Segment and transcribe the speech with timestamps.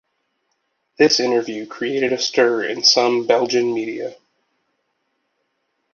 [0.97, 4.15] This interview created a stir in some Belgian media.